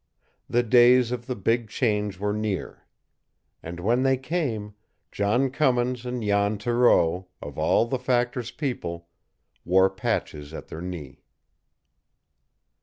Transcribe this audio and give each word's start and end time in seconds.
The 0.49 0.63
days 0.63 1.11
of 1.11 1.27
the 1.27 1.35
big 1.35 1.69
change 1.69 2.17
were 2.17 2.33
near. 2.33 2.87
And 3.61 3.79
when 3.79 4.01
they 4.01 4.17
came, 4.17 4.73
John 5.11 5.51
Cummins 5.51 6.07
and 6.07 6.23
Jan 6.23 6.57
Thoreau, 6.57 7.27
of 7.39 7.59
all 7.59 7.85
the 7.85 7.99
factor's 7.99 8.49
people, 8.49 9.09
wore 9.63 9.91
patches 9.91 10.55
at 10.55 10.69
their 10.69 10.81
knee. 10.81 11.21